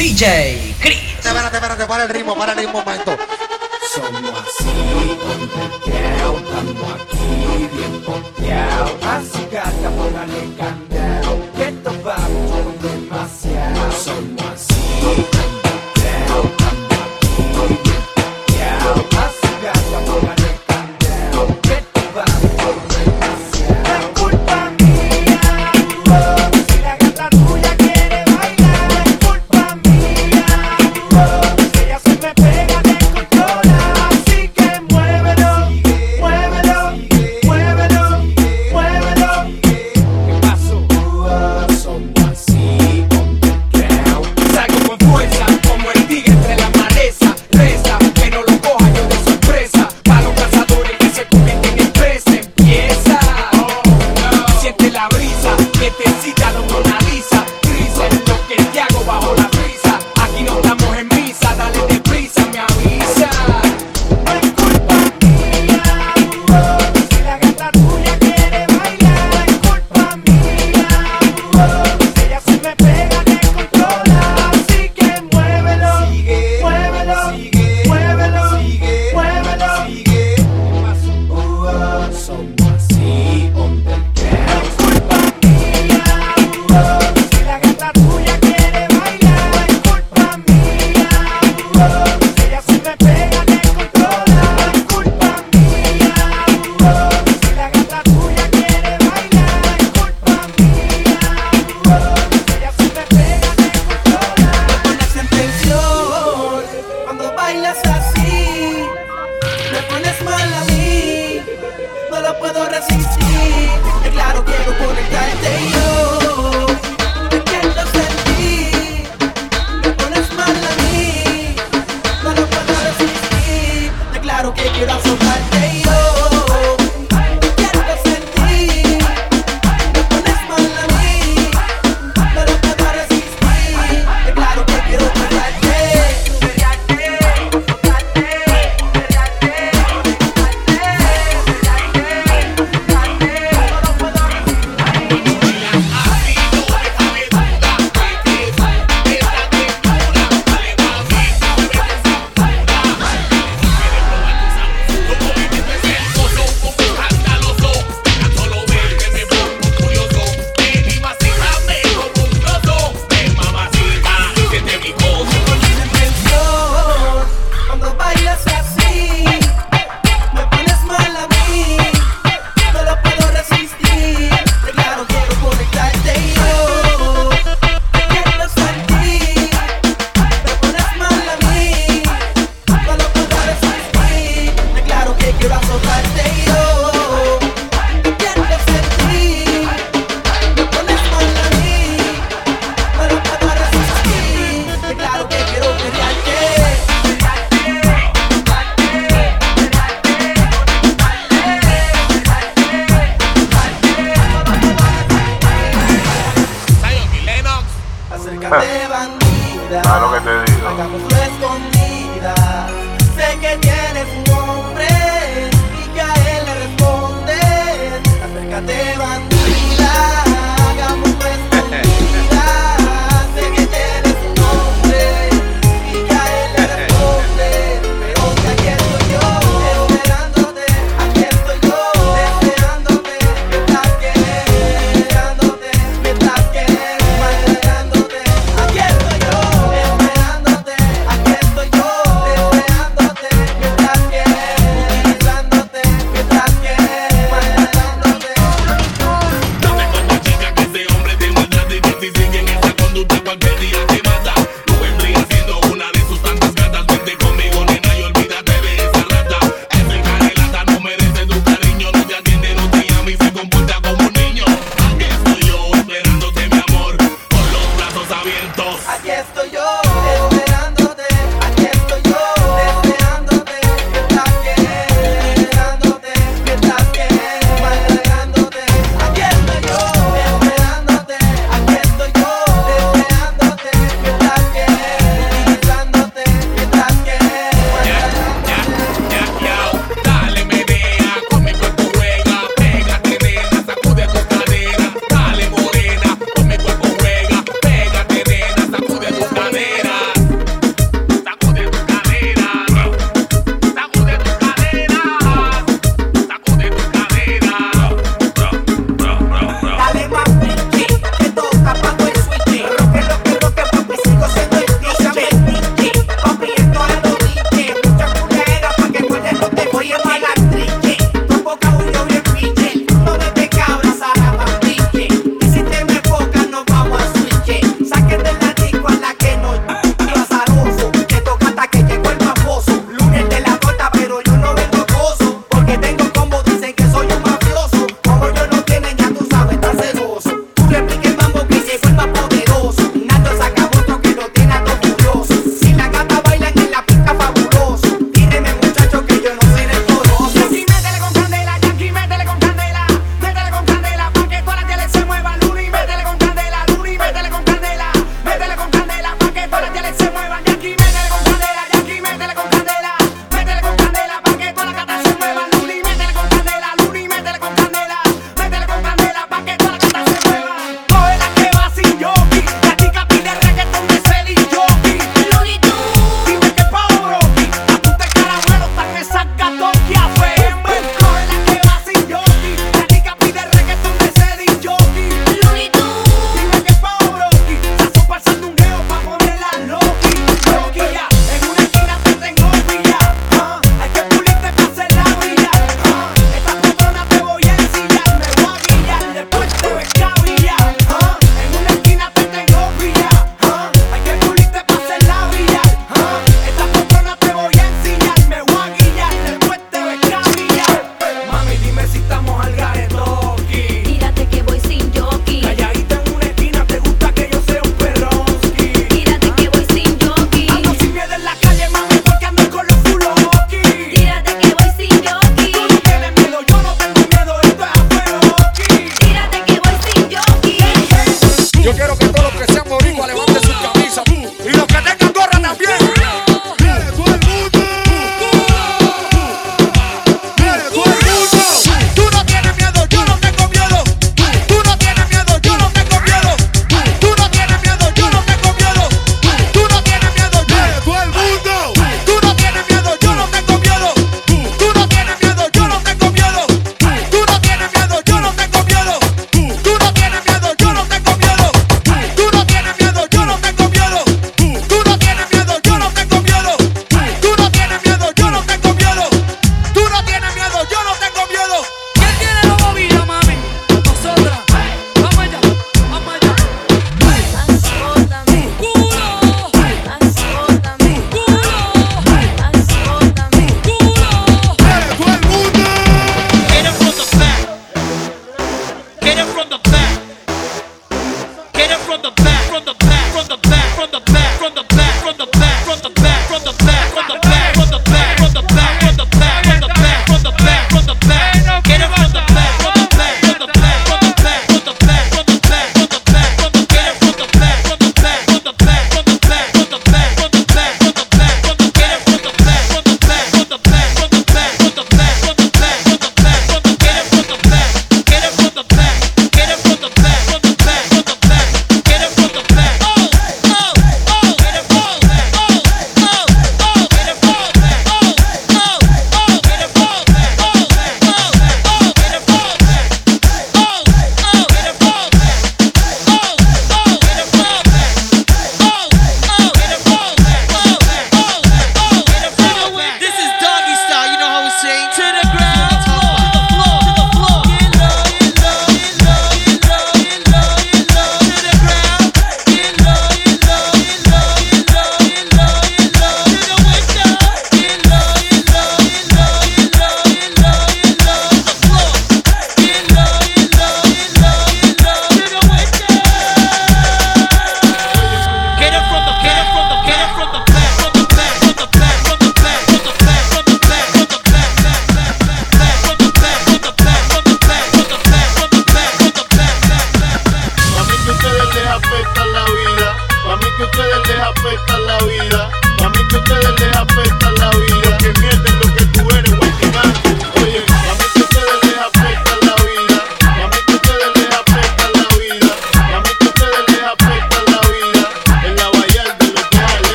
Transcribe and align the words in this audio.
DJ 0.00 0.76
Chris. 0.80 0.96
Espérate, 1.18 1.56
espérate, 1.58 1.84
para 1.84 2.04
el 2.04 2.08
ritmo, 2.08 2.34
para 2.34 2.52
el 2.52 2.58
ritmo 2.58 2.78
un 2.78 2.84
momento. 2.86 3.18
Somos 3.94 4.32
así, 4.40 4.64
con 5.20 5.42
el 5.42 5.98
estamos 6.38 6.94
aquí, 6.94 7.68
bien 7.70 8.00
poteado. 8.00 8.98
Así 9.02 9.44
que 9.50 9.58
hasta 9.58 9.90
póngale 9.90 10.56
candela. 10.56 10.99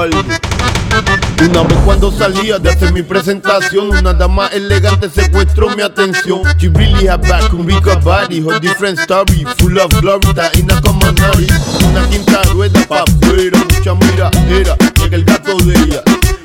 Una 0.00 1.62
vez 1.62 1.78
cuando 1.84 2.10
salía 2.10 2.58
de 2.58 2.70
hacer 2.70 2.90
mi 2.90 3.02
presentación, 3.02 3.90
una 3.90 4.14
dama 4.14 4.46
elegante 4.46 5.10
secuestró 5.10 5.76
mi 5.76 5.82
atención. 5.82 6.40
She 6.56 6.68
really 6.68 7.06
had 7.06 7.20
back, 7.28 7.52
un 7.52 7.68
rico 7.68 7.94
body, 8.02 8.40
her 8.40 8.58
different 8.58 8.98
story, 8.98 9.44
full 9.58 9.76
of 9.76 9.90
glory, 10.00 10.26
está 10.28 10.50
in 10.58 10.70
a 10.70 10.80
comanari. 10.80 11.46
Una 11.90 12.08
quinta 12.08 12.40
rueda 12.44 12.80
pa' 12.88 13.02
afuera, 13.02 13.58
mucha 13.58 13.94
miradera, 13.94 14.74
llega 15.02 15.16
el 15.16 15.24
gato 15.26 15.58
de 15.58 15.74
ella, 15.74 16.02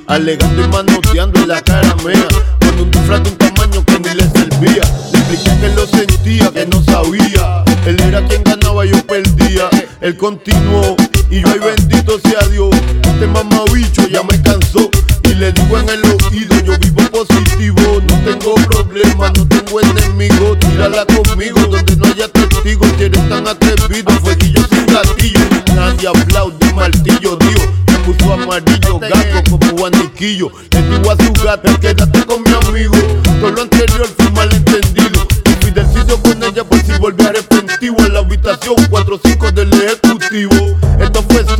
alegando 0.07 0.61
y 0.61 0.67
manoteando 0.67 1.39
en 1.39 1.47
la 1.47 1.61
cara 1.61 1.95
mea, 2.03 2.27
con 2.59 2.77
un 2.77 2.91
disfraz 2.91 3.23
de 3.23 3.29
un 3.29 3.37
tamaño 3.37 3.85
que 3.85 3.99
ni 3.99 4.15
le 4.15 4.29
servía. 4.31 4.83
Le 5.13 5.19
expliqué 5.19 5.59
que 5.61 5.69
lo 5.69 5.85
sentía, 5.87 6.51
que 6.51 6.65
no 6.65 6.83
sabía. 6.83 7.63
Él 7.85 8.01
era 8.01 8.21
quien 8.27 8.43
ganaba, 8.43 8.83
yo 8.83 9.01
perdía. 9.07 9.69
Él 10.01 10.17
continuó 10.17 10.97
y 11.35 11.41
yo, 11.41 11.49
ay 11.51 11.59
bendito 11.59 12.19
sea 12.19 12.47
Dios. 12.47 12.69
Este 13.03 13.27
mamabicho 13.27 14.07
ya 14.07 14.23
me 14.23 14.41
cansó. 14.41 14.89
Y 15.23 15.33
le 15.35 15.51
digo 15.51 15.79
en 15.79 15.89
el 15.89 16.01
oído, 16.05 16.55
yo 16.63 16.77
vivo 16.79 17.01
positivo. 17.11 18.01
No 18.07 18.15
tengo 18.23 18.55
problemas, 18.55 19.31
no 19.37 19.47
tengo 19.47 19.81
enemigos. 19.81 20.59
Tírala 20.59 21.05
conmigo 21.05 21.59
donde 21.59 21.95
no 21.97 22.05
haya 22.05 22.27
testigos. 22.29 22.87
Si 22.97 23.03
eres 23.03 23.29
tan 23.29 23.47
atrevido, 23.47 24.11
fueguillo 24.21 24.61
sin 24.69 24.85
gatillo. 24.85 25.39
Nadie 25.75 26.07
aplaude, 26.07 26.73
martillo, 26.73 27.37
Dios. 27.37 27.67
Me 27.87 27.97
puso 27.99 28.33
amarillo, 28.33 28.99
gato 28.99 29.51
como 29.51 29.71
guaniquillo. 29.77 30.51
Le 30.71 30.81
digo 30.83 31.11
a 31.11 31.17
su 31.17 31.43
gata, 31.43 31.79
quédate 31.79 32.25
con 32.25 32.43
mi 32.43 32.51
amigo. 32.67 32.95
Todo 33.41 33.51
lo 33.51 33.61
anterior 33.61 34.07
fue 34.17 34.31
malentendido. 34.31 35.27
Y 35.45 35.63
fui 35.63 35.71
del 35.71 35.87
sitio 35.87 36.17
con 36.21 36.41
ella 36.43 36.63
por 36.63 36.79
si 36.79 36.93
volví 36.99 37.25
arrepentivo. 37.25 37.97
En 37.99 38.13
la 38.13 38.19
habitación 38.19 38.75
4-5 38.89 39.51
del 39.51 39.73
ejecutivo. 39.73 40.04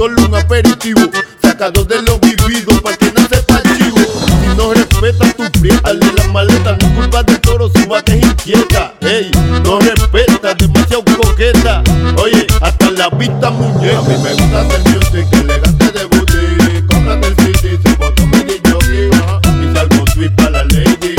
Solo 0.06 0.24
un 0.28 0.36
aperitivo. 0.36 1.02
Sacado 1.42 1.84
de 1.84 2.00
lo 2.04 2.20
vivido 2.20 2.80
para 2.84 2.96
que 2.96 3.12
no 3.12 3.28
sepa 3.28 3.60
chivo. 3.64 3.98
Si 3.98 4.56
no 4.56 4.72
respetas 4.72 5.36
tu 5.36 5.52
prieta, 5.60 5.96
de 5.96 6.14
la 6.14 6.28
maleta. 6.28 6.78
No 6.80 6.88
es 6.88 6.94
culpa 6.94 7.24
del 7.24 7.42
toro, 7.42 7.70
su 7.70 7.96
es 7.96 8.24
inquieta. 8.24 8.94
Ey, 9.02 9.32
no 9.64 9.80
respeta, 9.80 10.54
demasiado 10.54 11.04
coqueta. 11.06 11.82
Oye, 12.22 12.46
hasta 12.62 12.92
la 12.92 13.10
vista 13.10 13.50
muñeca. 13.50 13.98
A 13.98 14.02
mí 14.04 14.16
me 14.24 14.34
gusta 14.34 14.62
hacer 14.62 14.82
music 14.94 15.28
elegante 15.32 15.92
de 15.92 16.06
booty. 16.06 16.86
Cómprate 16.86 17.28
el 17.28 17.36
CD, 17.38 17.80
se 17.84 17.96
botó 17.96 18.28
mi 18.28 19.10
ajá. 19.12 19.40
Y 19.60 19.74
salgo 19.74 20.06
sweet 20.14 20.36
para 20.36 20.52
la 20.52 20.64
lady. 20.66 21.15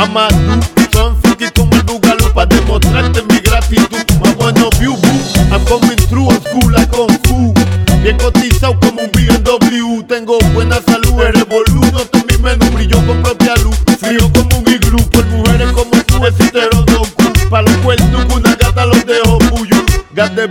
Glue. 0.00 0.16
I'm 0.16 0.16
a 0.16 0.28
do. 0.28 0.90
Son 0.92 1.16
funky 1.22 1.50
como 1.54 1.72
el 1.74 1.82
Boogaloo. 1.82 2.32
Pa' 2.32 2.46
demostrarte 2.46 3.22
mi 3.22 3.40
gratitud. 3.40 4.20
Más 4.20 4.36
bueno 4.36 4.70
view, 4.78 4.96
boo. 4.96 5.52
I'm 5.52 5.64
coming 5.66 5.96
through 6.08 6.32
school 6.32 6.72
like 6.72 6.90
Kung 6.90 7.10
Fu. 7.24 7.54
Bien 8.02 8.16
cotizado 8.18 8.78
como 8.80 9.02
un 9.02 9.10
BMW. 9.12 10.02
Tengo 10.06 10.38
buena 10.54 10.80
salud, 10.80 11.20
revolú. 11.32 11.80
No 11.92 12.00
en 12.00 12.26
mi 12.26 12.38
menú, 12.42 12.70
brillo 12.72 13.04
con 13.06 13.22
propia 13.22 13.54
luz. 13.56 13.76
Frío 13.98 14.30
como 14.32 14.58
un 14.58 14.68
iglú. 14.68 14.98
Por 15.10 15.26
mujeres 15.26 15.72
como 15.72 15.90
tú, 16.04 16.26
es 16.26 16.40
heterodocu. 16.40 17.48
Pa' 17.50 17.62
los 17.62 17.76
cuernos, 17.78 18.26
una 18.34 18.54
gata 18.54 18.86
los 18.86 19.04
dejo 19.04 19.38
puyo. 19.50 19.76
Got 20.14 20.34
the 20.34 20.48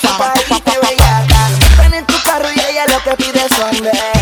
Su. 0.00 1.78
Ven 1.78 1.94
en 1.94 2.06
tu 2.06 2.14
carro 2.22 2.48
y 2.54 2.60
ella 2.60 2.86
lo 2.86 3.02
que 3.02 3.16
pide 3.16 3.44
es 3.44 4.19